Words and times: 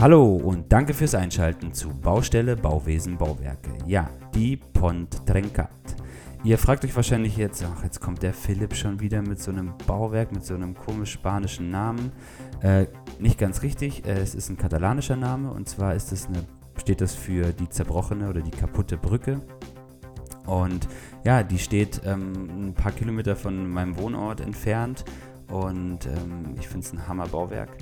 Hallo 0.00 0.36
und 0.36 0.72
danke 0.72 0.94
fürs 0.94 1.14
Einschalten 1.14 1.74
zu 1.74 1.90
Baustelle 1.90 2.56
Bauwesen 2.56 3.18
Bauwerke. 3.18 3.68
Ja, 3.84 4.08
die 4.34 4.56
Pont 4.56 5.26
Trencat. 5.26 5.68
Ihr 6.42 6.56
fragt 6.56 6.86
euch 6.86 6.96
wahrscheinlich 6.96 7.36
jetzt, 7.36 7.62
ach, 7.62 7.84
jetzt 7.84 8.00
kommt 8.00 8.22
der 8.22 8.32
Philipp 8.32 8.74
schon 8.74 9.00
wieder 9.00 9.20
mit 9.20 9.42
so 9.42 9.50
einem 9.50 9.74
Bauwerk, 9.86 10.32
mit 10.32 10.42
so 10.42 10.54
einem 10.54 10.74
komisch 10.74 11.12
spanischen 11.12 11.70
Namen. 11.70 12.12
Äh, 12.62 12.86
nicht 13.18 13.38
ganz 13.38 13.60
richtig, 13.60 14.06
äh, 14.06 14.12
es 14.12 14.34
ist 14.34 14.48
ein 14.48 14.56
katalanischer 14.56 15.16
Name 15.16 15.50
und 15.50 15.68
zwar 15.68 15.94
ist 15.94 16.12
es 16.12 16.28
eine, 16.28 16.46
steht 16.78 17.02
das 17.02 17.14
für 17.14 17.52
die 17.52 17.68
zerbrochene 17.68 18.26
oder 18.30 18.40
die 18.40 18.52
kaputte 18.52 18.96
Brücke. 18.96 19.42
Und 20.46 20.88
ja, 21.24 21.42
die 21.42 21.58
steht 21.58 22.00
ähm, 22.06 22.68
ein 22.68 22.72
paar 22.72 22.92
Kilometer 22.92 23.36
von 23.36 23.68
meinem 23.68 23.98
Wohnort 23.98 24.40
entfernt 24.40 25.04
und 25.48 26.06
ähm, 26.06 26.54
ich 26.58 26.68
finde 26.68 26.86
es 26.86 26.92
ein 26.94 27.06
Hammerbauwerk. 27.06 27.76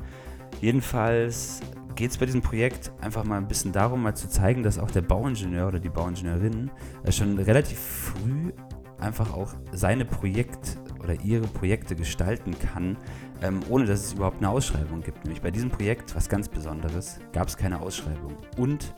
Jedenfalls 0.60 1.60
geht 1.98 2.12
es 2.12 2.18
bei 2.18 2.26
diesem 2.26 2.42
Projekt 2.42 2.92
einfach 3.00 3.24
mal 3.24 3.38
ein 3.38 3.48
bisschen 3.48 3.72
darum, 3.72 4.04
mal 4.04 4.14
zu 4.14 4.28
zeigen, 4.28 4.62
dass 4.62 4.78
auch 4.78 4.90
der 4.92 5.02
Bauingenieur 5.02 5.66
oder 5.66 5.80
die 5.80 5.88
Bauingenieurin 5.88 6.70
äh, 7.02 7.10
schon 7.10 7.36
relativ 7.38 7.76
früh 7.80 8.52
einfach 9.00 9.34
auch 9.34 9.52
seine 9.72 10.04
Projekt 10.04 10.78
oder 11.02 11.14
ihre 11.14 11.48
Projekte 11.48 11.96
gestalten 11.96 12.56
kann, 12.56 12.96
ähm, 13.42 13.60
ohne 13.68 13.86
dass 13.86 14.04
es 14.04 14.12
überhaupt 14.12 14.38
eine 14.38 14.48
Ausschreibung 14.48 15.02
gibt. 15.02 15.24
Nämlich 15.24 15.42
bei 15.42 15.50
diesem 15.50 15.70
Projekt, 15.70 16.14
was 16.14 16.28
ganz 16.28 16.48
Besonderes, 16.48 17.18
gab 17.32 17.48
es 17.48 17.56
keine 17.56 17.80
Ausschreibung. 17.80 18.36
Und 18.56 18.94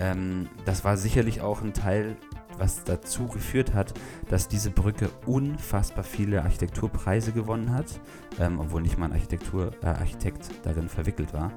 ähm, 0.00 0.48
das 0.64 0.82
war 0.82 0.96
sicherlich 0.96 1.42
auch 1.42 1.62
ein 1.62 1.72
Teil, 1.72 2.16
was 2.58 2.82
dazu 2.82 3.28
geführt 3.28 3.74
hat, 3.74 3.94
dass 4.28 4.48
diese 4.48 4.70
Brücke 4.72 5.08
unfassbar 5.24 6.02
viele 6.02 6.42
Architekturpreise 6.42 7.30
gewonnen 7.30 7.72
hat, 7.72 8.00
ähm, 8.40 8.58
obwohl 8.58 8.82
nicht 8.82 8.98
mal 8.98 9.06
ein 9.06 9.12
Architektur, 9.12 9.70
äh, 9.82 9.86
Architekt 9.86 10.50
darin 10.64 10.88
verwickelt 10.88 11.32
war. 11.32 11.52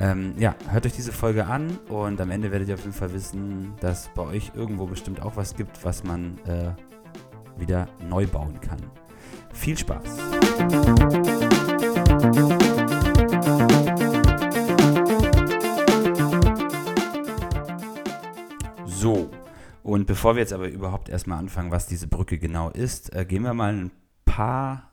Ähm, 0.00 0.34
ja, 0.38 0.54
hört 0.68 0.86
euch 0.86 0.92
diese 0.92 1.12
Folge 1.12 1.46
an 1.46 1.78
und 1.88 2.20
am 2.20 2.30
Ende 2.30 2.50
werdet 2.50 2.68
ihr 2.68 2.74
auf 2.74 2.80
jeden 2.80 2.92
Fall 2.92 3.12
wissen, 3.12 3.74
dass 3.80 4.08
bei 4.14 4.22
euch 4.22 4.52
irgendwo 4.54 4.86
bestimmt 4.86 5.22
auch 5.22 5.36
was 5.36 5.54
gibt, 5.54 5.84
was 5.84 6.02
man 6.02 6.38
äh, 6.46 6.70
wieder 7.60 7.86
neu 8.08 8.26
bauen 8.26 8.60
kann. 8.60 8.78
Viel 9.52 9.76
Spaß! 9.76 10.18
So, 18.86 19.30
und 19.82 20.06
bevor 20.06 20.36
wir 20.36 20.40
jetzt 20.40 20.52
aber 20.52 20.68
überhaupt 20.68 21.08
erstmal 21.08 21.38
anfangen, 21.38 21.70
was 21.70 21.86
diese 21.86 22.06
Brücke 22.06 22.38
genau 22.38 22.70
ist, 22.70 23.14
äh, 23.14 23.24
gehen 23.24 23.42
wir 23.42 23.52
mal 23.52 23.72
ein 23.72 23.90
paar 24.24 24.91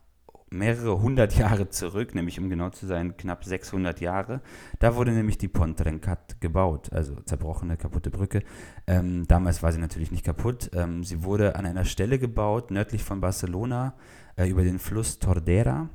mehrere 0.51 1.01
hundert 1.01 1.35
Jahre 1.37 1.69
zurück, 1.69 2.15
nämlich 2.15 2.39
um 2.39 2.49
genau 2.49 2.69
zu 2.69 2.85
sein, 2.87 3.17
knapp 3.17 3.43
600 3.43 4.01
Jahre. 4.01 4.41
Da 4.79 4.95
wurde 4.95 5.11
nämlich 5.11 5.37
die 5.37 5.47
Pont 5.47 5.77
Trencat 5.77 6.41
gebaut, 6.41 6.91
also 6.91 7.15
zerbrochene, 7.21 7.77
kaputte 7.77 8.09
Brücke. 8.09 8.43
Ähm, 8.87 9.27
damals 9.27 9.63
war 9.63 9.71
sie 9.71 9.79
natürlich 9.79 10.11
nicht 10.11 10.25
kaputt. 10.25 10.71
Ähm, 10.73 11.03
sie 11.03 11.23
wurde 11.23 11.55
an 11.55 11.65
einer 11.65 11.85
Stelle 11.85 12.19
gebaut, 12.19 12.71
nördlich 12.71 13.03
von 13.03 13.21
Barcelona, 13.21 13.93
äh, 14.35 14.47
über 14.47 14.63
den 14.63 14.79
Fluss 14.79 15.19
Tordera. 15.19 15.89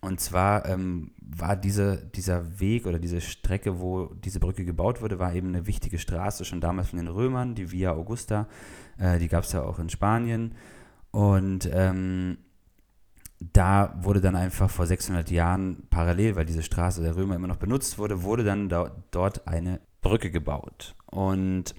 Und 0.00 0.20
zwar 0.20 0.66
ähm, 0.66 1.10
war 1.20 1.56
diese, 1.56 1.98
dieser 2.14 2.60
Weg 2.60 2.86
oder 2.86 2.98
diese 2.98 3.20
Strecke, 3.20 3.80
wo 3.80 4.06
diese 4.06 4.40
Brücke 4.40 4.64
gebaut 4.64 5.02
wurde, 5.02 5.18
war 5.18 5.34
eben 5.34 5.48
eine 5.48 5.66
wichtige 5.66 5.98
Straße, 5.98 6.44
schon 6.44 6.60
damals 6.60 6.90
von 6.90 6.98
den 6.98 7.08
Römern, 7.08 7.54
die 7.54 7.70
Via 7.70 7.92
Augusta. 7.92 8.46
Äh, 8.98 9.18
die 9.18 9.28
gab 9.28 9.44
es 9.44 9.52
ja 9.52 9.62
auch 9.62 9.78
in 9.78 9.90
Spanien. 9.90 10.54
Und 11.10 11.68
ähm, 11.72 12.38
da 13.40 13.94
wurde 14.02 14.20
dann 14.20 14.36
einfach 14.36 14.70
vor 14.70 14.86
600 14.86 15.30
Jahren 15.30 15.84
parallel, 15.90 16.36
weil 16.36 16.44
diese 16.44 16.62
Straße 16.62 17.02
der 17.02 17.16
Römer 17.16 17.36
immer 17.36 17.48
noch 17.48 17.56
benutzt 17.56 17.98
wurde, 17.98 18.22
wurde 18.22 18.44
dann 18.44 18.68
da, 18.68 18.90
dort 19.10 19.48
eine 19.48 19.80
Brücke 20.02 20.30
gebaut. 20.30 20.94
Und 21.06 21.74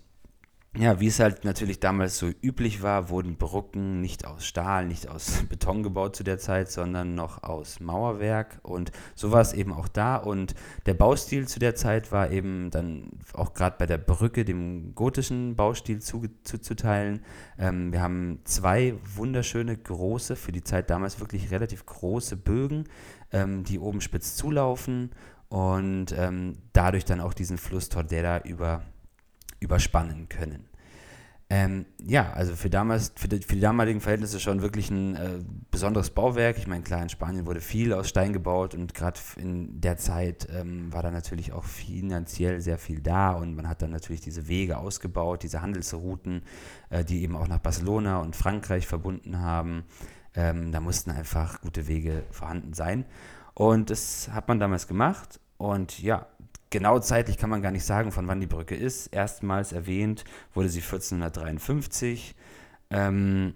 ja, 0.77 1.01
wie 1.01 1.07
es 1.07 1.19
halt 1.19 1.43
natürlich 1.43 1.81
damals 1.81 2.17
so 2.17 2.29
üblich 2.41 2.81
war, 2.81 3.09
wurden 3.09 3.35
Brücken 3.35 3.99
nicht 3.99 4.25
aus 4.25 4.45
Stahl, 4.45 4.85
nicht 4.85 5.09
aus 5.09 5.43
Beton 5.49 5.83
gebaut 5.83 6.15
zu 6.15 6.23
der 6.23 6.39
Zeit, 6.39 6.71
sondern 6.71 7.13
noch 7.13 7.43
aus 7.43 7.81
Mauerwerk. 7.81 8.59
Und 8.63 8.93
so 9.13 9.33
war 9.33 9.41
es 9.41 9.51
eben 9.51 9.73
auch 9.73 9.89
da. 9.89 10.15
Und 10.15 10.55
der 10.85 10.93
Baustil 10.93 11.45
zu 11.45 11.59
der 11.59 11.75
Zeit 11.75 12.13
war 12.13 12.31
eben 12.31 12.69
dann 12.71 13.11
auch 13.33 13.53
gerade 13.53 13.75
bei 13.79 13.85
der 13.85 13.97
Brücke 13.97 14.45
dem 14.45 14.95
gotischen 14.95 15.57
Baustil 15.57 15.99
zuzuteilen. 15.99 17.19
Ähm, 17.59 17.91
wir 17.91 18.01
haben 18.01 18.39
zwei 18.45 18.93
wunderschöne 19.15 19.75
große, 19.75 20.37
für 20.37 20.53
die 20.53 20.63
Zeit 20.63 20.89
damals 20.89 21.19
wirklich 21.19 21.51
relativ 21.51 21.85
große 21.85 22.37
Bögen, 22.37 22.85
ähm, 23.33 23.65
die 23.65 23.77
oben 23.77 23.99
spitz 23.99 24.37
zulaufen 24.37 25.11
und 25.49 26.15
ähm, 26.17 26.53
dadurch 26.71 27.03
dann 27.03 27.19
auch 27.19 27.33
diesen 27.33 27.57
Fluss 27.57 27.89
Tordera 27.89 28.39
über 28.45 28.83
überspannen 29.61 30.27
können. 30.27 30.67
Ähm, 31.53 31.85
ja, 32.01 32.31
also 32.31 32.55
für, 32.55 32.69
damals, 32.69 33.11
für, 33.17 33.27
die, 33.27 33.39
für, 33.39 33.55
die, 33.55 33.59
damaligen 33.59 33.99
Verhältnisse 33.99 34.39
schon 34.39 34.61
wirklich 34.61 34.89
ein 34.89 35.17
äh, 35.17 35.39
besonderes 35.69 36.09
Bauwerk. 36.09 36.57
Ich 36.57 36.65
meine, 36.65 36.81
klar, 36.81 37.03
in 37.03 37.09
Spanien 37.09 37.45
wurde 37.45 37.59
viel 37.59 37.91
aus 37.91 38.07
Stein 38.07 38.31
gebaut 38.31 38.73
und 38.73 38.93
gerade 38.93 39.19
in 39.35 39.81
der 39.81 39.97
Zeit 39.97 40.47
ähm, 40.49 40.93
war 40.93 41.03
da 41.03 41.11
natürlich 41.11 41.51
auch 41.51 41.65
finanziell 41.65 42.61
sehr 42.61 42.77
viel 42.77 43.01
da 43.01 43.33
und 43.33 43.53
man 43.53 43.67
hat 43.67 43.81
dann 43.81 43.91
natürlich 43.91 44.21
diese 44.21 44.47
Wege 44.47 44.77
ausgebaut, 44.77 45.43
diese 45.43 45.61
Handelsrouten, 45.61 46.43
äh, 46.89 47.03
die 47.03 47.21
eben 47.21 47.35
auch 47.35 47.49
nach 47.49 47.59
Barcelona 47.59 48.19
und 48.19 48.37
Frankreich 48.37 48.87
verbunden 48.87 49.41
haben. 49.41 49.83
Ähm, 50.33 50.71
da 50.71 50.79
mussten 50.79 51.11
einfach 51.11 51.59
gute 51.59 51.89
Wege 51.89 52.23
vorhanden 52.31 52.71
sein. 52.71 53.03
Und 53.53 53.89
das 53.89 54.29
hat 54.31 54.47
man 54.47 54.57
damals 54.57 54.87
gemacht. 54.87 55.41
Und 55.57 56.01
ja, 56.01 56.27
Genau 56.71 56.99
zeitlich 56.99 57.37
kann 57.37 57.49
man 57.49 57.61
gar 57.61 57.71
nicht 57.71 57.83
sagen, 57.83 58.13
von 58.13 58.27
wann 58.27 58.39
die 58.39 58.47
Brücke 58.47 58.75
ist. 58.75 59.07
Erstmals 59.07 59.73
erwähnt 59.73 60.23
wurde 60.53 60.69
sie 60.69 60.79
1453. 60.79 62.33
Ähm, 62.89 63.53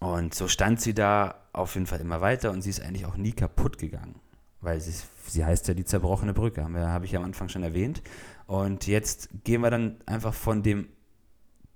und 0.00 0.34
so 0.34 0.48
stand 0.48 0.80
sie 0.80 0.92
da 0.92 1.36
auf 1.52 1.74
jeden 1.74 1.86
Fall 1.86 2.00
immer 2.00 2.20
weiter 2.20 2.50
und 2.50 2.62
sie 2.62 2.70
ist 2.70 2.82
eigentlich 2.82 3.06
auch 3.06 3.16
nie 3.16 3.32
kaputt 3.32 3.78
gegangen. 3.78 4.16
Weil 4.60 4.80
sie, 4.80 4.92
sie 5.26 5.44
heißt 5.44 5.68
ja 5.68 5.74
die 5.74 5.84
zerbrochene 5.84 6.34
Brücke, 6.34 6.64
habe 6.64 6.88
hab 6.88 7.04
ich 7.04 7.16
am 7.16 7.24
Anfang 7.24 7.48
schon 7.48 7.62
erwähnt. 7.62 8.02
Und 8.48 8.88
jetzt 8.88 9.28
gehen 9.44 9.60
wir 9.60 9.70
dann 9.70 9.98
einfach 10.04 10.34
von 10.34 10.64
dem 10.64 10.88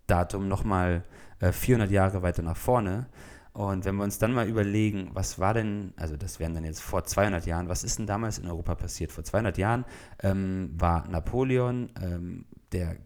Datum 0.08 0.48
nochmal 0.48 1.04
äh, 1.38 1.52
400 1.52 1.92
Jahre 1.92 2.22
weiter 2.22 2.42
nach 2.42 2.56
vorne. 2.56 3.06
Und 3.52 3.84
wenn 3.84 3.96
wir 3.96 4.04
uns 4.04 4.18
dann 4.18 4.32
mal 4.32 4.48
überlegen, 4.48 5.10
was 5.12 5.38
war 5.38 5.54
denn, 5.54 5.92
also 5.96 6.16
das 6.16 6.38
wären 6.38 6.54
dann 6.54 6.64
jetzt 6.64 6.80
vor 6.80 7.04
200 7.04 7.46
Jahren, 7.46 7.68
was 7.68 7.82
ist 7.82 7.98
denn 7.98 8.06
damals 8.06 8.38
in 8.38 8.46
Europa 8.46 8.76
passiert? 8.76 9.10
Vor 9.10 9.24
200 9.24 9.58
Jahren 9.58 9.84
ähm, 10.22 10.70
war 10.76 11.08
Napoleon 11.08 11.90
ähm, 12.00 12.44
der, 12.72 12.96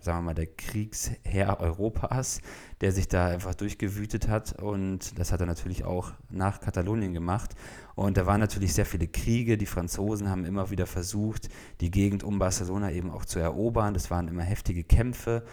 sagen 0.00 0.18
wir 0.18 0.22
mal, 0.22 0.34
der 0.34 0.46
Kriegsherr 0.46 1.60
Europas, 1.60 2.40
der 2.80 2.90
sich 2.90 3.06
da 3.06 3.28
einfach 3.28 3.54
durchgewütet 3.54 4.28
hat 4.28 4.60
und 4.60 5.16
das 5.18 5.30
hat 5.30 5.40
er 5.40 5.46
natürlich 5.46 5.84
auch 5.84 6.12
nach 6.30 6.60
Katalonien 6.60 7.12
gemacht. 7.12 7.54
Und 7.94 8.16
da 8.16 8.26
waren 8.26 8.40
natürlich 8.40 8.74
sehr 8.74 8.86
viele 8.86 9.06
Kriege. 9.06 9.58
Die 9.58 9.66
Franzosen 9.66 10.28
haben 10.28 10.44
immer 10.44 10.70
wieder 10.70 10.86
versucht, 10.86 11.48
die 11.80 11.90
Gegend 11.90 12.24
um 12.24 12.38
Barcelona 12.38 12.90
eben 12.92 13.10
auch 13.10 13.24
zu 13.24 13.38
erobern. 13.38 13.94
Das 13.94 14.10
waren 14.10 14.28
immer 14.28 14.42
heftige 14.42 14.84
Kämpfe. 14.84 15.44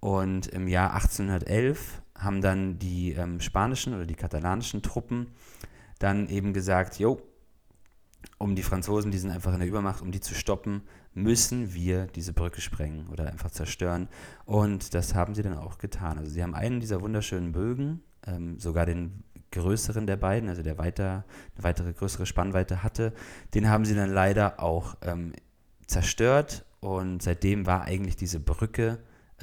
Und 0.00 0.46
im 0.48 0.68
Jahr 0.68 0.94
1811 0.94 2.02
haben 2.16 2.40
dann 2.40 2.78
die 2.78 3.12
ähm, 3.12 3.40
spanischen 3.40 3.94
oder 3.94 4.06
die 4.06 4.14
katalanischen 4.14 4.82
Truppen 4.82 5.28
dann 5.98 6.28
eben 6.28 6.52
gesagt, 6.52 6.98
jo, 6.98 7.20
um 8.38 8.54
die 8.54 8.62
Franzosen, 8.62 9.10
die 9.10 9.18
sind 9.18 9.30
einfach 9.30 9.52
in 9.52 9.60
der 9.60 9.68
Übermacht, 9.68 10.02
um 10.02 10.10
die 10.10 10.20
zu 10.20 10.34
stoppen, 10.34 10.82
müssen 11.12 11.74
wir 11.74 12.06
diese 12.06 12.32
Brücke 12.32 12.60
sprengen 12.60 13.08
oder 13.08 13.26
einfach 13.30 13.50
zerstören. 13.50 14.08
Und 14.44 14.94
das 14.94 15.14
haben 15.14 15.34
sie 15.34 15.42
dann 15.42 15.56
auch 15.56 15.78
getan. 15.78 16.18
Also 16.18 16.30
sie 16.30 16.42
haben 16.42 16.54
einen 16.54 16.80
dieser 16.80 17.00
wunderschönen 17.00 17.52
Bögen, 17.52 18.02
ähm, 18.26 18.58
sogar 18.58 18.86
den 18.86 19.22
größeren 19.52 20.06
der 20.06 20.16
beiden, 20.16 20.48
also 20.48 20.62
der 20.62 20.78
weiter, 20.78 21.24
eine 21.54 21.64
weitere 21.64 21.92
größere 21.92 22.26
Spannweite 22.26 22.82
hatte, 22.82 23.12
den 23.54 23.68
haben 23.68 23.84
sie 23.84 23.94
dann 23.94 24.12
leider 24.12 24.60
auch 24.60 24.96
ähm, 25.02 25.32
zerstört. 25.86 26.64
Und 26.80 27.22
seitdem 27.22 27.66
war 27.66 27.82
eigentlich 27.82 28.16
diese 28.16 28.40
Brücke 28.40 28.98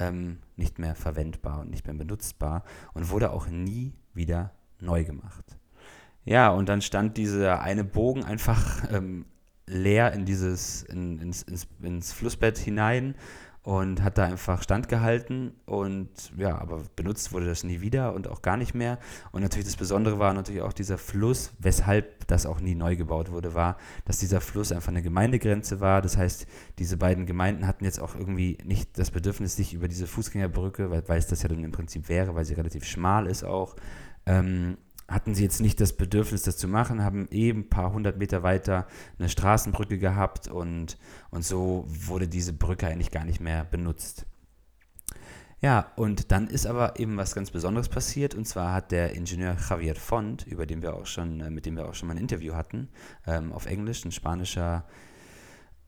ähm, 0.08 0.38
nicht 0.56 0.78
mehr 0.78 0.94
verwendbar 0.94 1.60
und 1.60 1.70
nicht 1.70 1.86
mehr 1.86 1.96
benutzbar 1.96 2.64
und 2.94 3.10
wurde 3.10 3.30
auch 3.30 3.46
nie 3.48 3.94
wieder 4.14 4.52
neu 4.80 5.04
gemacht. 5.04 5.58
Ja, 6.24 6.50
und 6.50 6.68
dann 6.68 6.82
stand 6.82 7.16
dieser 7.16 7.62
eine 7.62 7.84
Bogen 7.84 8.24
einfach 8.24 8.90
ähm, 8.92 9.26
leer 9.66 10.12
in 10.12 10.24
dieses, 10.24 10.82
in, 10.82 11.18
ins, 11.18 11.42
ins, 11.42 11.66
ins 11.80 12.12
Flussbett 12.12 12.58
hinein 12.58 13.14
und 13.62 14.02
hat 14.02 14.18
da 14.18 14.24
einfach 14.24 14.62
standgehalten 14.62 15.52
und 15.66 16.08
ja, 16.36 16.58
aber 16.58 16.82
benutzt 16.96 17.32
wurde 17.32 17.46
das 17.46 17.62
nie 17.62 17.80
wieder 17.80 18.12
und 18.12 18.26
auch 18.26 18.42
gar 18.42 18.56
nicht 18.56 18.74
mehr. 18.74 18.98
Und 19.30 19.42
natürlich 19.42 19.66
das 19.66 19.76
Besondere 19.76 20.18
war 20.18 20.34
natürlich 20.34 20.62
auch 20.62 20.72
dieser 20.72 20.98
Fluss, 20.98 21.52
weshalb 21.60 22.26
das 22.26 22.44
auch 22.44 22.60
nie 22.60 22.74
neu 22.74 22.96
gebaut 22.96 23.30
wurde, 23.30 23.54
war, 23.54 23.76
dass 24.04 24.18
dieser 24.18 24.40
Fluss 24.40 24.72
einfach 24.72 24.88
eine 24.88 25.02
Gemeindegrenze 25.02 25.80
war. 25.80 26.02
Das 26.02 26.16
heißt, 26.16 26.46
diese 26.80 26.96
beiden 26.96 27.24
Gemeinden 27.24 27.68
hatten 27.68 27.84
jetzt 27.84 28.00
auch 28.00 28.16
irgendwie 28.16 28.58
nicht 28.64 28.98
das 28.98 29.12
Bedürfnis, 29.12 29.54
sich 29.54 29.74
über 29.74 29.86
diese 29.86 30.08
Fußgängerbrücke, 30.08 30.90
weil, 30.90 31.08
weil 31.08 31.18
es 31.18 31.28
das 31.28 31.42
ja 31.42 31.48
dann 31.48 31.62
im 31.62 31.72
Prinzip 31.72 32.08
wäre, 32.08 32.34
weil 32.34 32.44
sie 32.44 32.54
relativ 32.54 32.84
schmal 32.84 33.28
ist 33.28 33.44
auch, 33.44 33.76
ähm, 34.26 34.76
hatten 35.12 35.34
sie 35.34 35.42
jetzt 35.42 35.60
nicht 35.60 35.80
das 35.80 35.92
Bedürfnis, 35.92 36.42
das 36.42 36.56
zu 36.56 36.68
machen, 36.68 37.04
haben 37.04 37.28
eben 37.30 37.60
ein 37.60 37.68
paar 37.68 37.92
hundert 37.92 38.18
Meter 38.18 38.42
weiter 38.42 38.86
eine 39.18 39.28
Straßenbrücke 39.28 39.98
gehabt 39.98 40.48
und, 40.48 40.98
und 41.30 41.44
so 41.44 41.84
wurde 41.86 42.28
diese 42.28 42.52
Brücke 42.52 42.86
eigentlich 42.86 43.10
gar 43.10 43.24
nicht 43.24 43.40
mehr 43.40 43.64
benutzt. 43.64 44.26
Ja, 45.60 45.92
und 45.94 46.32
dann 46.32 46.48
ist 46.48 46.66
aber 46.66 46.98
eben 46.98 47.16
was 47.16 47.36
ganz 47.36 47.52
Besonderes 47.52 47.88
passiert 47.88 48.34
und 48.34 48.48
zwar 48.48 48.72
hat 48.72 48.90
der 48.90 49.14
Ingenieur 49.14 49.56
Javier 49.68 49.94
Font, 49.94 50.44
über 50.46 50.66
den 50.66 50.82
wir 50.82 50.94
auch 50.94 51.06
schon, 51.06 51.40
äh, 51.40 51.50
mit 51.50 51.66
dem 51.66 51.76
wir 51.76 51.86
auch 51.86 51.94
schon 51.94 52.08
mal 52.08 52.14
ein 52.14 52.20
Interview 52.20 52.54
hatten, 52.54 52.88
ähm, 53.26 53.52
auf 53.52 53.66
Englisch, 53.66 54.04
ein 54.04 54.10
spanischer 54.10 54.84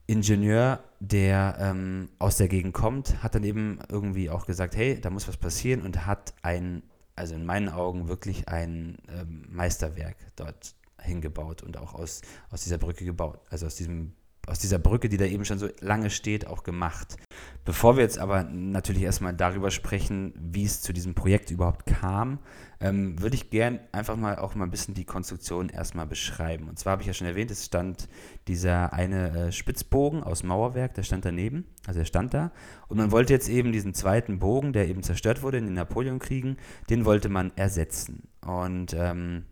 Ingenieur, 0.07 0.83
der 0.99 1.57
ähm, 1.59 2.09
aus 2.19 2.37
der 2.37 2.47
Gegend 2.47 2.73
kommt, 2.73 3.23
hat 3.23 3.35
dann 3.35 3.43
eben 3.43 3.79
irgendwie 3.89 4.29
auch 4.29 4.45
gesagt, 4.45 4.75
hey, 4.75 5.01
da 5.01 5.09
muss 5.09 5.27
was 5.27 5.37
passieren 5.37 5.81
und 5.81 6.05
hat 6.05 6.33
ein, 6.41 6.83
also 7.15 7.35
in 7.35 7.45
meinen 7.45 7.69
Augen 7.69 8.07
wirklich 8.07 8.47
ein 8.47 8.97
ähm, 9.07 9.45
Meisterwerk 9.49 10.17
dort 10.35 10.75
hingebaut 11.01 11.63
und 11.63 11.77
auch 11.77 11.93
aus, 11.93 12.21
aus 12.49 12.63
dieser 12.63 12.77
Brücke 12.77 13.05
gebaut, 13.05 13.39
also 13.49 13.65
aus 13.67 13.75
diesem 13.75 14.13
aus 14.47 14.59
dieser 14.59 14.79
Brücke, 14.79 15.09
die 15.09 15.17
da 15.17 15.25
eben 15.25 15.45
schon 15.45 15.59
so 15.59 15.69
lange 15.79 16.09
steht, 16.09 16.47
auch 16.47 16.63
gemacht. 16.63 17.17
Bevor 17.63 17.97
wir 17.97 18.03
jetzt 18.03 18.19
aber 18.19 18.43
natürlich 18.43 19.03
erstmal 19.03 19.33
darüber 19.33 19.71
sprechen, 19.71 20.33
wie 20.39 20.65
es 20.65 20.81
zu 20.81 20.93
diesem 20.93 21.15
Projekt 21.15 21.49
überhaupt 21.51 21.85
kam, 21.85 22.39
ähm, 22.79 23.19
würde 23.21 23.35
ich 23.35 23.49
gern 23.49 23.79
einfach 23.91 24.15
mal 24.15 24.37
auch 24.37 24.53
mal 24.53 24.65
ein 24.65 24.71
bisschen 24.71 24.93
die 24.93 25.05
Konstruktion 25.05 25.69
erstmal 25.69 26.05
beschreiben. 26.05 26.69
Und 26.69 26.77
zwar 26.77 26.91
habe 26.91 27.01
ich 27.01 27.07
ja 27.07 27.13
schon 27.13 27.27
erwähnt, 27.27 27.49
es 27.49 27.65
stand 27.65 28.07
dieser 28.47 28.93
eine 28.93 29.47
äh, 29.47 29.51
Spitzbogen 29.51 30.23
aus 30.23 30.43
Mauerwerk, 30.43 30.93
der 30.93 31.03
stand 31.03 31.25
daneben, 31.25 31.65
also 31.87 31.99
er 31.99 32.05
stand 32.05 32.33
da. 32.33 32.51
Und 32.87 32.97
man 32.97 33.11
wollte 33.11 33.33
jetzt 33.33 33.49
eben 33.49 33.71
diesen 33.71 33.93
zweiten 33.93 34.39
Bogen, 34.39 34.73
der 34.73 34.87
eben 34.87 35.01
zerstört 35.01 35.41
wurde 35.41 35.57
in 35.57 35.65
den 35.65 35.73
Napoleonkriegen, 35.73 36.57
den 36.89 37.05
wollte 37.05 37.29
man 37.29 37.51
ersetzen. 37.55 38.27
Und 38.45 38.93
ähm, 38.93 39.45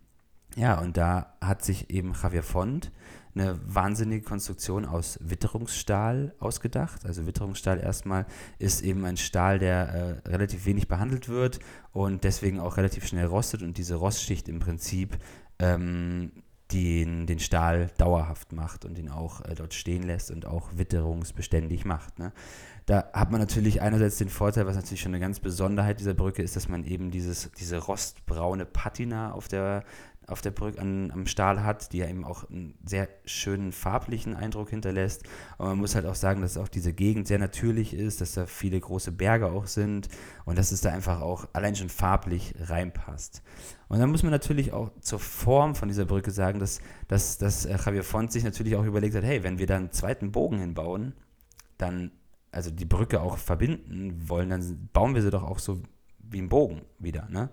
ja, 0.56 0.80
und 0.80 0.98
da 0.98 1.36
hat 1.42 1.64
sich 1.64 1.90
eben 1.90 2.14
Javier 2.14 2.44
Font 2.44 2.92
eine 3.36 3.60
wahnsinnige 3.66 4.24
Konstruktion 4.24 4.86
aus 4.86 5.18
Witterungsstahl 5.22 6.36
ausgedacht. 6.40 7.06
Also 7.06 7.26
Witterungsstahl 7.26 7.80
erstmal 7.80 8.26
ist 8.60 8.82
eben 8.82 9.06
ein 9.06 9.18
Stahl, 9.18 9.60
der 9.60 10.22
äh, 10.26 10.30
relativ 10.30 10.66
wenig 10.66 10.88
behandelt 10.88 11.30
wird 11.30 11.60
und 11.92 12.24
deswegen 12.24 12.60
auch 12.60 12.78
relativ 12.78 13.08
schnell 13.08 13.26
rostet 13.26 13.64
und 13.64 13.78
diese 13.78 13.96
Rostschicht 13.96 14.48
im 14.50 14.60
Prinzip 14.60 15.18
ähm, 15.60 16.32
den, 16.72 17.28
den 17.28 17.40
Stahl 17.40 17.90
dauerhaft 17.98 18.52
macht 18.52 18.86
und 18.86 18.98
ihn 18.98 19.10
auch 19.10 19.42
äh, 19.42 19.56
dort 19.56 19.74
stehen 19.74 20.04
lässt 20.04 20.32
und 20.32 20.46
auch 20.46 20.70
witterungsbeständig 20.76 21.86
macht. 21.86 22.20
Ne? 22.20 22.32
Da 22.86 23.10
hat 23.14 23.32
man 23.32 23.40
natürlich 23.40 23.82
einerseits 23.82 24.18
den 24.18 24.30
Vorteil, 24.30 24.66
was 24.66 24.76
natürlich 24.76 25.02
schon 25.02 25.14
eine 25.14 25.22
ganz 25.22 25.40
Besonderheit 25.40 26.00
dieser 26.00 26.14
Brücke 26.14 26.42
ist, 26.42 26.56
dass 26.56 26.68
man 26.68 26.84
eben 26.84 27.12
dieses, 27.12 27.52
diese 27.58 27.78
rostbraune 27.78 28.66
Patina 28.66 29.32
auf 29.32 29.48
der 29.48 29.84
auf 30.28 30.42
der 30.42 30.52
Brücke 30.52 30.80
an, 30.80 31.12
am 31.12 31.26
Stahl 31.26 31.64
hat, 31.64 31.94
die 31.94 32.00
ja 32.00 32.08
eben 32.08 32.24
auch 32.24 32.50
einen 32.50 32.76
sehr 32.86 33.08
schönen 33.26 33.72
farblichen 33.72 34.36
Eindruck 34.36 34.70
hinterlässt. 34.70 35.24
Aber 35.58 35.70
man 35.70 35.80
muss 35.80 35.96
halt 35.96 36.06
auch 36.06 36.16
sagen, 36.16 36.42
dass 36.42 36.58
auch 36.58 36.68
diese 36.68 36.94
Gegend 36.94 37.28
sehr 37.28 37.40
natürlich 37.40 37.94
ist, 37.94 38.22
dass 38.22 38.34
da 38.34 38.46
viele 38.46 38.80
große 38.80 39.12
Berge 39.12 39.48
auch 39.48 39.68
sind 39.68 40.10
und 40.46 40.58
dass 40.58 40.72
es 40.72 40.82
da 40.82 40.92
einfach 40.92 41.22
auch 41.22 41.48
allein 41.54 41.76
schon 41.76 41.90
farblich 41.90 42.54
reinpasst. 42.60 43.42
Und 43.90 44.00
dann 44.00 44.10
muss 44.10 44.24
man 44.24 44.32
natürlich 44.32 44.74
auch 44.74 44.92
zur 45.02 45.20
Form 45.20 45.76
von 45.76 45.88
dieser 45.88 46.06
Brücke 46.06 46.32
sagen, 46.32 46.60
dass, 46.60 46.80
dass, 47.08 47.38
dass 47.38 47.66
äh, 47.66 47.78
Javier 47.78 48.04
Font 48.04 48.32
sich 48.32 48.44
natürlich 48.44 48.76
auch 48.76 48.86
überlegt 48.86 49.16
hat, 49.16 49.24
hey, 49.24 49.44
wenn 49.44 49.60
wir 49.60 49.68
da 49.68 49.78
einen 49.78 49.92
zweiten 49.92 50.32
Bogen 50.32 50.60
hinbauen, 50.60 51.14
dann 51.78 52.12
also 52.52 52.72
die 52.72 52.86
Brücke 52.86 53.22
auch 53.22 53.38
verbinden 53.38 54.30
wollen, 54.30 54.50
dann 54.50 54.90
bauen 54.94 55.16
wir 55.16 55.22
sie 55.22 55.32
doch 55.32 55.44
auch 55.44 55.60
so 55.60 55.82
wie 56.20 56.42
ein 56.42 56.50
Bogen 56.50 56.84
wieder. 57.00 57.28
Ne? 57.30 57.50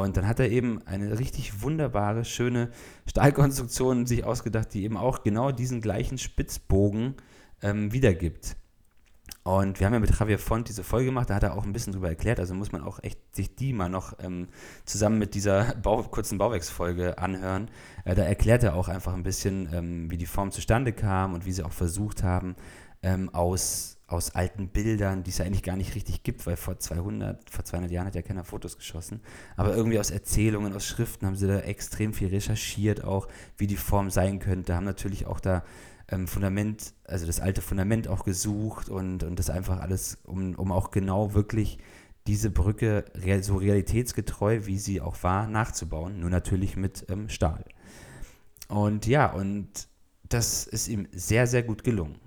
Und 0.00 0.16
dann 0.16 0.26
hat 0.26 0.40
er 0.40 0.50
eben 0.50 0.82
eine 0.86 1.18
richtig 1.18 1.62
wunderbare, 1.62 2.24
schöne 2.24 2.70
Stahlkonstruktion 3.06 4.06
sich 4.06 4.24
ausgedacht, 4.24 4.74
die 4.74 4.84
eben 4.84 4.96
auch 4.96 5.22
genau 5.22 5.52
diesen 5.52 5.80
gleichen 5.80 6.18
Spitzbogen 6.18 7.14
ähm, 7.62 7.92
wiedergibt. 7.92 8.56
Und 9.44 9.78
wir 9.78 9.86
haben 9.86 9.92
ja 9.92 10.00
mit 10.00 10.18
Javier 10.18 10.38
Font 10.38 10.68
diese 10.70 10.82
Folge 10.82 11.06
gemacht, 11.06 11.28
da 11.28 11.34
hat 11.34 11.42
er 11.42 11.54
auch 11.54 11.64
ein 11.64 11.72
bisschen 11.74 11.92
drüber 11.92 12.08
erklärt, 12.08 12.40
also 12.40 12.54
muss 12.54 12.72
man 12.72 12.82
auch 12.82 12.98
echt 13.02 13.18
sich 13.36 13.54
die 13.54 13.74
mal 13.74 13.90
noch 13.90 14.14
ähm, 14.20 14.48
zusammen 14.86 15.18
mit 15.18 15.34
dieser 15.34 15.74
Bau, 15.82 16.02
kurzen 16.02 16.38
Bauwerksfolge 16.38 17.18
anhören. 17.18 17.68
Äh, 18.04 18.14
da 18.14 18.22
erklärt 18.22 18.62
er 18.62 18.74
auch 18.74 18.88
einfach 18.88 19.12
ein 19.12 19.22
bisschen, 19.22 19.68
ähm, 19.72 20.10
wie 20.10 20.16
die 20.16 20.26
Form 20.26 20.50
zustande 20.50 20.92
kam 20.92 21.34
und 21.34 21.44
wie 21.44 21.52
sie 21.52 21.62
auch 21.62 21.72
versucht 21.72 22.22
haben, 22.22 22.56
ähm, 23.02 23.28
aus 23.34 23.93
aus 24.14 24.34
alten 24.34 24.68
Bildern, 24.68 25.22
die 25.22 25.30
es 25.30 25.40
eigentlich 25.40 25.62
gar 25.62 25.76
nicht 25.76 25.94
richtig 25.94 26.22
gibt, 26.22 26.46
weil 26.46 26.56
vor 26.56 26.78
200, 26.78 27.50
vor 27.50 27.64
200 27.64 27.90
Jahren 27.90 28.06
hat 28.06 28.14
ja 28.14 28.22
keiner 28.22 28.44
Fotos 28.44 28.76
geschossen. 28.76 29.20
Aber 29.56 29.74
irgendwie 29.74 29.98
aus 29.98 30.10
Erzählungen, 30.10 30.72
aus 30.72 30.86
Schriften 30.86 31.26
haben 31.26 31.36
sie 31.36 31.46
da 31.46 31.60
extrem 31.60 32.14
viel 32.14 32.28
recherchiert, 32.28 33.04
auch 33.04 33.28
wie 33.56 33.66
die 33.66 33.76
Form 33.76 34.10
sein 34.10 34.38
könnte. 34.38 34.74
Haben 34.74 34.84
natürlich 34.84 35.26
auch 35.26 35.40
da 35.40 35.64
ähm, 36.08 36.26
Fundament, 36.26 36.94
also 37.04 37.26
das 37.26 37.40
alte 37.40 37.62
Fundament 37.62 38.08
auch 38.08 38.24
gesucht 38.24 38.88
und, 38.88 39.22
und 39.22 39.38
das 39.38 39.50
einfach 39.50 39.80
alles, 39.80 40.18
um, 40.24 40.54
um 40.54 40.72
auch 40.72 40.90
genau 40.90 41.34
wirklich 41.34 41.78
diese 42.26 42.50
Brücke 42.50 43.04
so 43.42 43.56
realitätsgetreu, 43.56 44.60
wie 44.64 44.78
sie 44.78 45.00
auch 45.00 45.22
war, 45.22 45.46
nachzubauen. 45.46 46.20
Nur 46.20 46.30
natürlich 46.30 46.76
mit 46.76 47.06
ähm, 47.10 47.28
Stahl. 47.28 47.64
Und 48.68 49.06
ja, 49.06 49.30
und 49.30 49.88
das 50.28 50.66
ist 50.66 50.88
ihm 50.88 51.06
sehr, 51.12 51.46
sehr 51.46 51.62
gut 51.62 51.84
gelungen. 51.84 52.18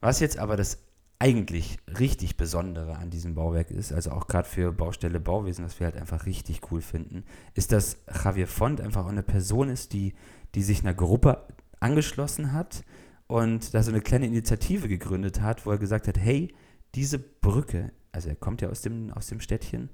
Was 0.00 0.20
jetzt 0.20 0.38
aber 0.38 0.56
das 0.56 0.78
eigentlich 1.18 1.78
richtig 1.98 2.36
Besondere 2.36 2.96
an 2.96 3.10
diesem 3.10 3.34
Bauwerk 3.34 3.70
ist, 3.70 3.92
also 3.92 4.10
auch 4.10 4.26
gerade 4.26 4.48
für 4.48 4.72
Baustelle 4.72 5.18
Bauwesen, 5.18 5.64
was 5.64 5.80
wir 5.80 5.86
halt 5.86 5.96
einfach 5.96 6.26
richtig 6.26 6.60
cool 6.70 6.82
finden, 6.82 7.24
ist, 7.54 7.72
dass 7.72 7.98
Javier 8.22 8.46
Font 8.46 8.80
einfach 8.80 9.06
auch 9.06 9.10
eine 9.10 9.22
Person 9.22 9.70
ist, 9.70 9.92
die, 9.92 10.14
die 10.54 10.62
sich 10.62 10.80
einer 10.80 10.94
Gruppe 10.94 11.46
angeschlossen 11.80 12.52
hat 12.52 12.84
und 13.28 13.72
da 13.72 13.82
so 13.82 13.90
eine 13.90 14.02
kleine 14.02 14.26
Initiative 14.26 14.88
gegründet 14.88 15.40
hat, 15.40 15.64
wo 15.64 15.70
er 15.70 15.78
gesagt 15.78 16.06
hat, 16.06 16.18
hey, 16.18 16.54
diese 16.94 17.18
Brücke, 17.18 17.92
also 18.12 18.28
er 18.28 18.36
kommt 18.36 18.60
ja 18.60 18.68
aus 18.68 18.82
dem, 18.82 19.10
aus 19.12 19.26
dem 19.28 19.40
Städtchen, 19.40 19.90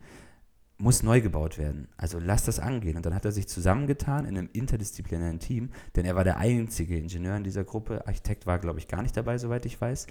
muss 0.79 1.05
neu 1.05 1.21
gebaut 1.21 1.59
werden. 1.59 1.87
Also 1.97 2.19
lass 2.19 2.45
das 2.45 2.59
angehen. 2.59 2.97
Und 2.97 3.07
dann 3.07 3.15
hat 3.15 3.25
er 3.25 3.31
sich 3.31 3.47
zusammengetan 3.47 4.25
in 4.25 4.37
einem 4.37 4.49
interdisziplinären 4.53 5.39
Team, 5.39 5.71
denn 5.95 6.05
er 6.05 6.17
war 6.17 6.25
der 6.25 6.39
einzige 6.39 6.97
Ingenieur 6.97 7.37
in 7.37 7.45
dieser 7.45 7.63
Gruppe. 7.63 8.05
Architekt 8.09 8.47
war, 8.47 8.59
glaube 8.59 8.81
ich, 8.81 8.89
gar 8.89 9.03
nicht 9.03 9.17
dabei, 9.17 9.39
soweit 9.39 9.65
ich 9.65 9.81
weiß 9.81 10.09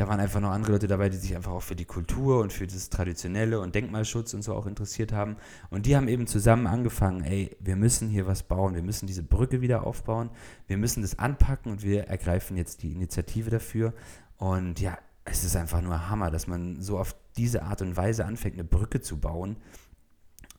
da 0.00 0.08
waren 0.08 0.18
einfach 0.18 0.40
noch 0.40 0.52
andere 0.52 0.72
Leute 0.72 0.86
dabei, 0.86 1.10
die 1.10 1.18
sich 1.18 1.36
einfach 1.36 1.52
auch 1.52 1.62
für 1.62 1.76
die 1.76 1.84
Kultur 1.84 2.40
und 2.40 2.54
für 2.54 2.66
das 2.66 2.88
Traditionelle 2.88 3.60
und 3.60 3.74
Denkmalschutz 3.74 4.32
und 4.32 4.40
so 4.40 4.54
auch 4.54 4.64
interessiert 4.64 5.12
haben. 5.12 5.36
Und 5.68 5.84
die 5.84 5.94
haben 5.94 6.08
eben 6.08 6.26
zusammen 6.26 6.66
angefangen, 6.66 7.22
ey, 7.22 7.54
wir 7.60 7.76
müssen 7.76 8.08
hier 8.08 8.26
was 8.26 8.42
bauen, 8.42 8.74
wir 8.74 8.82
müssen 8.82 9.06
diese 9.06 9.22
Brücke 9.22 9.60
wieder 9.60 9.86
aufbauen, 9.86 10.30
wir 10.68 10.78
müssen 10.78 11.02
das 11.02 11.18
anpacken 11.18 11.70
und 11.70 11.82
wir 11.82 12.04
ergreifen 12.04 12.56
jetzt 12.56 12.82
die 12.82 12.92
Initiative 12.92 13.50
dafür. 13.50 13.92
Und 14.38 14.80
ja, 14.80 14.96
es 15.26 15.44
ist 15.44 15.54
einfach 15.54 15.82
nur 15.82 16.08
Hammer, 16.08 16.30
dass 16.30 16.46
man 16.46 16.80
so 16.80 16.98
auf 16.98 17.14
diese 17.36 17.62
Art 17.64 17.82
und 17.82 17.94
Weise 17.94 18.24
anfängt, 18.24 18.54
eine 18.54 18.64
Brücke 18.64 19.02
zu 19.02 19.18
bauen 19.18 19.58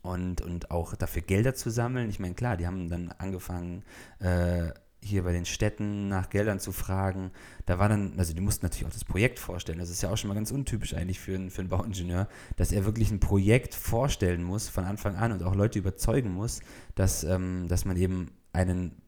und, 0.04 0.42
und 0.42 0.70
auch 0.70 0.96
dafür 0.96 1.24
Gelder 1.24 1.56
zu 1.56 1.72
sammeln. 1.72 2.12
Ich 2.12 2.20
meine, 2.20 2.36
klar, 2.36 2.58
die 2.58 2.68
haben 2.68 2.90
dann 2.90 3.12
angefangen, 3.18 3.82
äh, 4.20 4.70
hier 5.04 5.24
bei 5.24 5.32
den 5.32 5.46
Städten 5.46 6.08
nach 6.08 6.30
Geldern 6.30 6.60
zu 6.60 6.72
fragen. 6.72 7.32
Da 7.66 7.80
war 7.80 7.90
dann, 7.90 8.14
also 8.18 8.34
die 8.34 8.42
mussten 8.42 8.66
natürlich 8.66 8.86
auch 8.86 8.94
das 8.94 9.06
Projekt 9.06 9.40
vorstellen. 9.40 9.80
Das 9.80 9.90
ist 9.90 10.02
ja 10.02 10.12
auch 10.12 10.18
schon 10.18 10.28
mal 10.28 10.36
ganz 10.36 10.52
untypisch 10.52 10.94
eigentlich 10.94 11.20
für 11.20 11.36
einen, 11.36 11.50
für 11.50 11.62
einen 11.62 11.70
Bauingenieur, 11.70 12.28
dass 12.56 12.72
er 12.72 12.86
wirklich 12.86 13.12
ein 13.12 13.20
Projekt 13.20 13.74
vorstellen 13.74 14.44
muss 14.44 14.70
von 14.70 14.86
Anfang 14.86 15.16
an 15.16 15.32
und 15.32 15.44
auch 15.44 15.56
Leute 15.56 15.80
überzeugen 15.80 16.32
muss, 16.32 16.62
dass, 16.96 17.24
ähm, 17.24 17.68
dass 17.68 17.86
man 17.86 17.98
eben 17.98 18.32
einen 18.54 19.02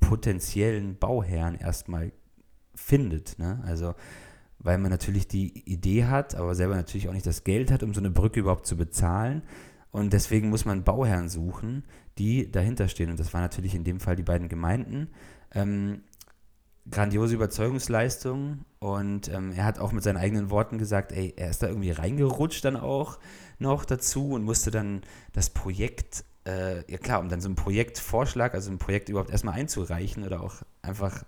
potenziellen 0.00 0.96
Bauherrn 0.96 1.54
erstmal 1.54 2.12
findet. 2.74 3.38
Ne? 3.38 3.62
Also 3.66 3.94
weil 4.62 4.78
man 4.78 4.90
natürlich 4.90 5.26
die 5.26 5.58
Idee 5.70 6.04
hat, 6.04 6.34
aber 6.34 6.54
selber 6.54 6.76
natürlich 6.76 7.08
auch 7.08 7.14
nicht 7.14 7.26
das 7.26 7.44
Geld 7.44 7.70
hat, 7.70 7.82
um 7.82 7.94
so 7.94 8.00
eine 8.00 8.10
Brücke 8.10 8.40
überhaupt 8.40 8.66
zu 8.66 8.76
bezahlen. 8.76 9.42
Und 9.92 10.12
deswegen 10.12 10.50
muss 10.50 10.64
man 10.64 10.84
Bauherren 10.84 11.28
suchen, 11.28 11.84
die 12.18 12.50
dahinter 12.50 12.88
stehen. 12.88 13.10
Und 13.10 13.18
das 13.18 13.32
waren 13.34 13.42
natürlich 13.42 13.74
in 13.74 13.84
dem 13.84 14.00
Fall 14.00 14.16
die 14.16 14.22
beiden 14.22 14.48
Gemeinden. 14.48 15.08
Ähm, 15.52 16.02
grandiose 16.90 17.34
Überzeugungsleistung 17.34 18.64
und 18.78 19.28
ähm, 19.28 19.52
er 19.52 19.64
hat 19.64 19.78
auch 19.78 19.92
mit 19.92 20.02
seinen 20.02 20.16
eigenen 20.16 20.50
Worten 20.50 20.78
gesagt, 20.78 21.12
ey, 21.12 21.34
er 21.36 21.50
ist 21.50 21.62
da 21.62 21.68
irgendwie 21.68 21.90
reingerutscht 21.90 22.64
dann 22.64 22.76
auch 22.76 23.18
noch 23.58 23.84
dazu 23.84 24.30
und 24.32 24.44
musste 24.44 24.70
dann 24.70 25.02
das 25.32 25.50
Projekt, 25.50 26.24
äh, 26.46 26.90
ja 26.90 26.98
klar, 26.98 27.20
um 27.20 27.28
dann 27.28 27.40
so 27.40 27.48
einen 27.48 27.56
Projektvorschlag, 27.56 28.54
also 28.54 28.70
ein 28.70 28.78
Projekt 28.78 29.08
überhaupt 29.08 29.30
erstmal 29.30 29.54
einzureichen 29.54 30.24
oder 30.24 30.42
auch 30.42 30.62
einfach, 30.82 31.24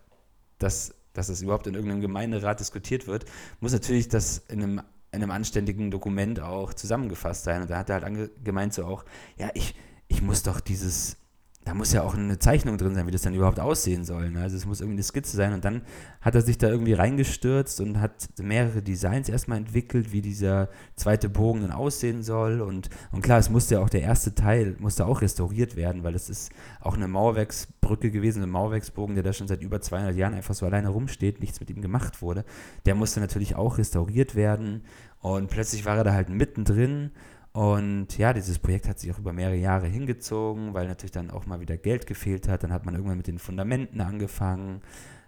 dass, 0.59 0.95
dass 1.13 1.27
das 1.27 1.43
überhaupt 1.43 1.67
in 1.67 1.75
irgendeinem 1.75 2.01
Gemeinderat 2.01 2.61
diskutiert 2.61 3.07
wird, 3.07 3.27
muss 3.61 3.73
natürlich 3.73 4.09
das 4.09 4.39
in 4.49 4.63
einem, 4.63 4.83
in 5.13 5.23
einem 5.23 5.31
anständigen 5.31 5.91
Dokument 5.91 6.41
auch 6.41 6.73
zusammengefasst 6.73 7.45
sein. 7.45 7.63
Und 7.63 7.71
da 7.71 7.79
hat 7.79 7.91
er 7.91 8.01
halt 8.01 8.45
gemeint 8.45 8.73
so 8.73 8.87
auch, 8.87 9.05
ja, 9.37 9.51
ich, 9.55 9.75
ich 10.09 10.23
muss 10.23 10.43
doch 10.43 10.61
dieses, 10.61 11.19
da 11.65 11.75
muss 11.75 11.93
ja 11.93 12.03
auch 12.03 12.15
eine 12.15 12.41
Zeichnung 12.41 12.77
drin 12.77 12.95
sein, 12.95 13.07
wie 13.07 13.13
das 13.13 13.23
dann 13.23 13.35
überhaupt 13.35 13.61
aussehen 13.61 14.05
soll. 14.05 14.31
Ne? 14.31 14.41
Also 14.41 14.57
es 14.57 14.67
muss 14.67 14.81
irgendwie 14.81 14.97
eine 14.97 15.05
Skizze 15.05 15.37
sein. 15.37 15.53
Und 15.53 15.65
dann 15.65 15.83
hat 16.21 16.35
er 16.35 16.43
sich 16.43 16.59
da 16.59 16.69
irgendwie 16.69 16.95
reingestürzt 16.95 17.81
und 17.81 18.01
hat 18.01 18.29
mehrere 18.41 18.83
Designs 18.83 19.29
erstmal 19.29 19.59
entwickelt, 19.59 20.13
wie 20.13 20.23
dieser 20.23 20.69
zweite 20.97 21.29
Bogen 21.29 21.61
dann 21.63 21.71
aussehen 21.71 22.25
soll. 22.25 22.61
Und, 22.61 22.91
und 23.13 23.23
klar, 23.23 23.39
es 23.39 23.49
musste 23.49 23.77
ja 23.77 23.81
auch 23.81 23.91
der 23.91 24.03
erste 24.03 24.35
Teil, 24.35 24.77
musste 24.81 25.07
auch 25.07 25.21
restauriert 25.21 25.77
werden, 25.77 26.03
weil 26.03 26.17
es 26.17 26.29
ist 26.29 26.51
auch 26.81 26.97
eine 26.97 27.07
Mauerwerksbrücke 27.07 28.11
gewesen, 28.11 28.43
ein 28.43 28.51
Mauerwerksbogen, 28.51 29.15
der 29.15 29.23
da 29.23 29.33
schon 29.33 29.47
seit 29.47 29.63
über 29.63 29.81
200 29.81 30.17
Jahren 30.17 30.35
einfach 30.35 30.55
so 30.55 30.67
alleine 30.67 30.89
rumsteht, 30.89 31.39
nichts 31.41 31.61
mit 31.61 31.71
ihm 31.71 31.81
gemacht 31.81 32.23
wurde. 32.23 32.45
Der 32.87 32.97
musste 32.97 33.21
natürlich 33.21 33.55
auch 33.55 33.79
restauriert 33.79 34.35
werden. 34.35 34.83
Und 35.21 35.49
plötzlich 35.49 35.85
war 35.85 35.97
er 35.97 36.05
da 36.05 36.13
halt 36.13 36.29
mittendrin 36.29 37.13
und 37.53 38.17
ja, 38.17 38.33
dieses 38.33 38.59
Projekt 38.59 38.89
hat 38.89 38.99
sich 38.99 39.13
auch 39.13 39.19
über 39.19 39.33
mehrere 39.33 39.57
Jahre 39.57 39.87
hingezogen, 39.87 40.73
weil 40.73 40.89
natürlich 40.89 41.13
dann 41.13 41.31
auch 41.31 41.45
mal 41.45 41.61
wieder 41.61 41.77
Geld 41.77 42.07
gefehlt 42.07 42.49
hat. 42.49 42.63
Dann 42.63 42.73
hat 42.73 42.87
man 42.87 42.95
irgendwann 42.95 43.19
mit 43.19 43.27
den 43.27 43.39
Fundamenten 43.39 44.01
angefangen. 44.01 44.81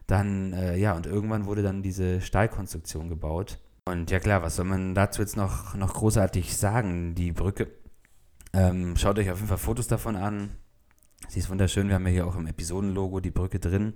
Dann, 0.07 0.53
äh, 0.55 0.77
ja, 0.77 0.95
und 0.95 1.07
irgendwann 1.07 1.45
wurde 1.45 1.63
dann 1.63 1.83
diese 1.83 2.23
Stahlkonstruktion 2.23 3.11
gebaut. 3.11 3.59
Und 3.87 4.11
ja 4.11 4.21
klar, 4.21 4.43
was 4.43 4.57
soll 4.57 4.65
man 4.65 4.95
dazu 4.95 5.21
jetzt 5.21 5.37
noch, 5.37 5.75
noch 5.75 5.93
großartig 5.93 6.57
sagen? 6.57 7.15
Die 7.15 7.33
Brücke, 7.33 7.69
ähm, 8.55 8.97
schaut 8.97 9.19
euch 9.19 9.31
auf 9.31 9.37
jeden 9.37 9.49
Fall 9.49 9.59
Fotos 9.59 9.89
davon 9.89 10.17
an. 10.17 10.51
Sie 11.29 11.41
ist 11.41 11.51
wunderschön. 11.51 11.89
Wir 11.89 11.97
haben 11.97 12.07
ja 12.07 12.13
hier 12.13 12.27
auch 12.27 12.37
im 12.37 12.47
Episodenlogo 12.47 13.21
die 13.21 13.31
Brücke 13.31 13.59
drin. 13.59 13.95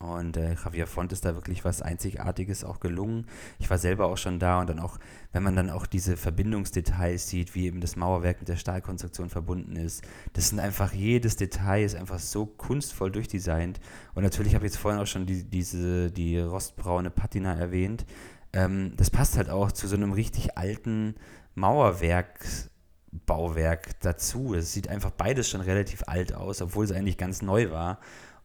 Und 0.00 0.36
äh, 0.38 0.54
Javier 0.54 0.86
Font 0.86 1.12
ist 1.12 1.26
da 1.26 1.34
wirklich 1.34 1.62
was 1.62 1.82
Einzigartiges 1.82 2.64
auch 2.64 2.80
gelungen. 2.80 3.26
Ich 3.58 3.68
war 3.68 3.76
selber 3.76 4.06
auch 4.06 4.16
schon 4.16 4.38
da 4.38 4.58
und 4.60 4.70
dann 4.70 4.78
auch, 4.78 4.98
wenn 5.32 5.42
man 5.42 5.54
dann 5.54 5.68
auch 5.68 5.84
diese 5.84 6.16
Verbindungsdetails 6.16 7.28
sieht, 7.28 7.54
wie 7.54 7.66
eben 7.66 7.82
das 7.82 7.96
Mauerwerk 7.96 8.38
mit 8.38 8.48
der 8.48 8.56
Stahlkonstruktion 8.56 9.28
verbunden 9.28 9.76
ist, 9.76 10.02
das 10.32 10.48
sind 10.48 10.58
einfach, 10.58 10.94
jedes 10.94 11.36
Detail 11.36 11.84
ist 11.84 11.96
einfach 11.96 12.18
so 12.18 12.46
kunstvoll 12.46 13.10
durchdesignt. 13.10 13.78
Und 14.14 14.22
natürlich 14.22 14.54
habe 14.54 14.64
ich 14.64 14.72
jetzt 14.72 14.80
vorhin 14.80 15.02
auch 15.02 15.06
schon 15.06 15.26
die, 15.26 15.44
diese, 15.44 16.10
die 16.10 16.38
rostbraune 16.38 17.10
Patina 17.10 17.52
erwähnt. 17.52 18.06
Ähm, 18.54 18.94
das 18.96 19.10
passt 19.10 19.36
halt 19.36 19.50
auch 19.50 19.70
zu 19.70 19.86
so 19.86 19.96
einem 19.96 20.12
richtig 20.12 20.56
alten 20.56 21.14
Mauerwerksbauwerk 21.54 24.00
dazu. 24.00 24.54
Es 24.54 24.72
sieht 24.72 24.88
einfach 24.88 25.10
beides 25.10 25.50
schon 25.50 25.60
relativ 25.60 26.04
alt 26.06 26.34
aus, 26.34 26.62
obwohl 26.62 26.86
es 26.86 26.92
eigentlich 26.92 27.18
ganz 27.18 27.42
neu 27.42 27.70
war. 27.70 27.98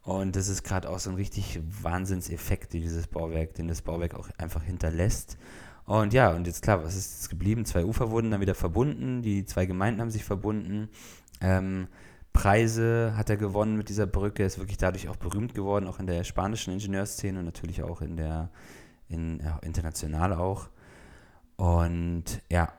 Und 0.06 0.36
das 0.36 0.48
ist 0.48 0.62
gerade 0.62 0.88
auch 0.88 1.00
so 1.00 1.10
ein 1.10 1.16
richtig 1.16 1.58
Wahnsinnseffekt, 1.82 2.72
dieses 2.72 3.08
Bauwerk, 3.08 3.54
den 3.54 3.66
das 3.66 3.82
Bauwerk 3.82 4.14
auch 4.14 4.28
einfach 4.38 4.62
hinterlässt. 4.62 5.36
Und 5.84 6.12
ja, 6.12 6.30
und 6.30 6.46
jetzt 6.46 6.62
klar, 6.62 6.84
was 6.84 6.94
ist 6.94 7.14
jetzt 7.14 7.28
geblieben? 7.28 7.64
Zwei 7.64 7.84
Ufer 7.84 8.12
wurden 8.12 8.30
dann 8.30 8.40
wieder 8.40 8.54
verbunden, 8.54 9.20
die 9.22 9.44
zwei 9.46 9.66
Gemeinden 9.66 10.00
haben 10.00 10.12
sich 10.12 10.22
verbunden. 10.22 10.90
Ähm, 11.40 11.88
Preise 12.32 13.14
hat 13.16 13.30
er 13.30 13.36
gewonnen 13.36 13.76
mit 13.76 13.88
dieser 13.88 14.06
Brücke, 14.06 14.44
ist 14.44 14.60
wirklich 14.60 14.76
dadurch 14.76 15.08
auch 15.08 15.16
berühmt 15.16 15.54
geworden, 15.54 15.88
auch 15.88 15.98
in 15.98 16.06
der 16.06 16.22
spanischen 16.22 16.72
Ingenieursszene 16.72 17.40
und 17.40 17.44
natürlich 17.44 17.82
auch 17.82 18.00
in 18.00 18.16
der 18.16 18.50
in, 19.08 19.40
ja, 19.40 19.58
international 19.64 20.34
auch. 20.34 20.68
Und 21.56 22.42
ja, 22.48 22.72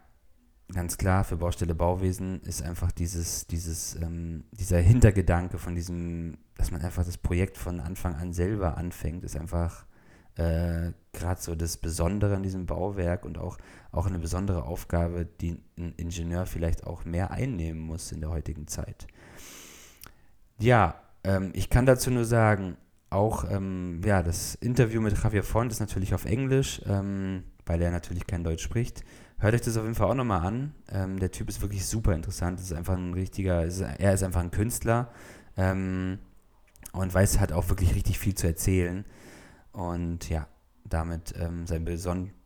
ganz 0.73 0.97
klar, 0.97 1.23
für 1.23 1.37
Baustelle 1.37 1.75
Bauwesen 1.75 2.41
ist 2.41 2.61
einfach 2.61 2.91
dieses, 2.91 3.47
dieses, 3.47 3.95
ähm, 3.95 4.43
dieser 4.51 4.79
Hintergedanke 4.79 5.57
von 5.57 5.75
diesem, 5.75 6.37
dass 6.55 6.71
man 6.71 6.81
einfach 6.81 7.05
das 7.05 7.17
Projekt 7.17 7.57
von 7.57 7.79
Anfang 7.79 8.15
an 8.15 8.33
selber 8.33 8.77
anfängt, 8.77 9.23
ist 9.23 9.37
einfach 9.37 9.85
äh, 10.35 10.91
gerade 11.13 11.41
so 11.41 11.55
das 11.55 11.77
Besondere 11.77 12.35
an 12.35 12.43
diesem 12.43 12.65
Bauwerk 12.65 13.25
und 13.25 13.37
auch, 13.37 13.57
auch 13.91 14.05
eine 14.05 14.19
besondere 14.19 14.63
Aufgabe, 14.63 15.25
die 15.25 15.59
ein 15.77 15.93
Ingenieur 15.97 16.45
vielleicht 16.45 16.85
auch 16.85 17.05
mehr 17.05 17.31
einnehmen 17.31 17.81
muss 17.81 18.11
in 18.11 18.21
der 18.21 18.29
heutigen 18.29 18.67
Zeit. 18.67 19.07
Ja, 20.59 21.01
ähm, 21.23 21.51
ich 21.53 21.69
kann 21.69 21.85
dazu 21.85 22.11
nur 22.11 22.25
sagen, 22.25 22.77
auch 23.09 23.49
ähm, 23.49 24.01
ja, 24.03 24.21
das 24.21 24.55
Interview 24.55 25.01
mit 25.01 25.17
Javier 25.17 25.43
Font 25.43 25.71
ist 25.71 25.79
natürlich 25.79 26.13
auf 26.13 26.25
Englisch, 26.25 26.81
ähm, 26.85 27.43
weil 27.65 27.81
er 27.81 27.91
natürlich 27.91 28.27
kein 28.27 28.43
Deutsch 28.43 28.63
spricht. 28.63 29.03
Hört 29.39 29.53
euch 29.53 29.61
das 29.61 29.77
auf 29.77 29.83
jeden 29.83 29.95
Fall 29.95 30.09
auch 30.09 30.15
nochmal 30.15 30.45
an. 30.45 30.73
Ähm, 30.91 31.19
der 31.19 31.31
Typ 31.31 31.47
ist 31.47 31.61
wirklich 31.61 31.85
super 31.85 32.13
interessant. 32.13 32.59
Ist 32.59 32.73
einfach 32.73 32.97
ein 32.97 33.13
richtiger, 33.13 33.63
ist, 33.63 33.81
er 33.81 34.13
ist 34.13 34.23
einfach 34.23 34.41
ein 34.41 34.49
Künstler 34.49 35.11
ähm, 35.55 36.17
und 36.91 37.13
weiß, 37.13 37.39
hat 37.39 37.51
auch 37.51 37.69
wirklich 37.69 37.93
richtig 37.93 38.17
viel 38.17 38.33
zu 38.33 38.47
erzählen. 38.47 39.05
Und 39.73 40.29
ja, 40.29 40.47
damit 40.85 41.35
ähm, 41.39 41.67
sein 41.67 41.85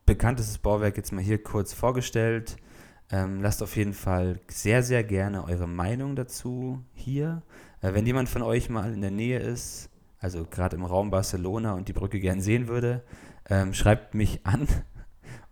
bekanntestes 0.05 0.57
Bauwerk 0.57 0.97
jetzt 0.97 1.13
mal 1.13 1.23
hier 1.23 1.41
kurz 1.41 1.73
vorgestellt. 1.73 2.57
Ähm, 3.09 3.41
lasst 3.41 3.63
auf 3.63 3.75
jeden 3.77 3.93
Fall 3.93 4.41
sehr, 4.49 4.83
sehr 4.83 5.03
gerne 5.05 5.45
eure 5.45 5.67
Meinung 5.67 6.17
dazu 6.17 6.83
hier. 6.93 7.41
Äh, 7.81 7.93
wenn 7.93 8.05
jemand 8.05 8.27
von 8.27 8.41
euch 8.41 8.69
mal 8.69 8.93
in 8.93 9.01
der 9.01 9.11
Nähe 9.11 9.39
ist, 9.39 9.89
also 10.19 10.45
gerade 10.45 10.75
im 10.75 10.83
Raum 10.83 11.09
Barcelona 11.09 11.73
und 11.73 11.87
die 11.87 11.93
Brücke 11.93 12.19
gern 12.19 12.41
sehen 12.41 12.67
würde, 12.67 13.03
ähm, 13.49 13.73
schreibt 13.73 14.13
mich 14.13 14.45
an 14.45 14.67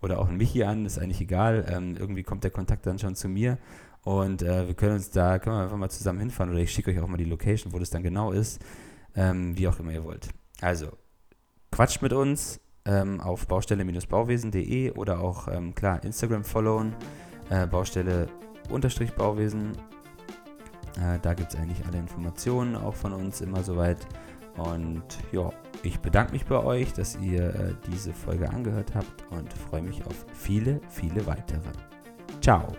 oder 0.01 0.19
auch 0.19 0.29
mich 0.29 0.51
hier 0.51 0.69
an, 0.69 0.85
ist 0.85 0.99
eigentlich 0.99 1.21
egal. 1.21 1.65
Ähm, 1.69 1.95
irgendwie 1.97 2.23
kommt 2.23 2.43
der 2.43 2.51
Kontakt 2.51 2.85
dann 2.85 2.99
schon 2.99 3.15
zu 3.15 3.27
mir 3.27 3.57
und 4.03 4.41
äh, 4.41 4.67
wir 4.67 4.75
können 4.75 4.95
uns 4.95 5.11
da, 5.11 5.39
können 5.39 5.57
wir 5.57 5.63
einfach 5.63 5.77
mal 5.77 5.89
zusammen 5.89 6.19
hinfahren 6.19 6.51
oder 6.51 6.61
ich 6.61 6.71
schicke 6.71 6.91
euch 6.91 6.99
auch 6.99 7.07
mal 7.07 7.17
die 7.17 7.25
Location, 7.25 7.73
wo 7.73 7.79
das 7.79 7.89
dann 7.89 8.03
genau 8.03 8.31
ist, 8.31 8.61
ähm, 9.15 9.57
wie 9.57 9.67
auch 9.67 9.79
immer 9.79 9.91
ihr 9.91 10.03
wollt. 10.03 10.29
Also, 10.61 10.89
quatscht 11.71 12.01
mit 12.01 12.13
uns 12.13 12.59
ähm, 12.85 13.19
auf 13.19 13.47
baustelle-bauwesen.de 13.47 14.91
oder 14.91 15.19
auch, 15.19 15.47
ähm, 15.47 15.73
klar, 15.75 16.03
Instagram 16.03 16.43
followen, 16.43 16.95
äh, 17.49 17.67
Baustelle-Bauwesen. 17.67 19.71
Äh, 20.97 21.19
da 21.21 21.33
gibt 21.33 21.53
es 21.53 21.59
eigentlich 21.59 21.85
alle 21.85 21.99
Informationen 21.99 22.75
auch 22.75 22.95
von 22.95 23.13
uns 23.13 23.41
immer 23.41 23.63
soweit. 23.63 24.07
Und 24.57 25.03
ja, 25.31 25.51
ich 25.83 25.99
bedanke 25.99 26.33
mich 26.33 26.45
bei 26.45 26.63
euch, 26.63 26.93
dass 26.93 27.17
ihr 27.21 27.53
äh, 27.55 27.73
diese 27.91 28.13
Folge 28.13 28.49
angehört 28.49 28.93
habt 28.95 29.23
und 29.31 29.51
freue 29.53 29.81
mich 29.81 30.05
auf 30.05 30.25
viele, 30.33 30.81
viele 30.89 31.25
weitere. 31.25 31.69
Ciao. 32.41 32.75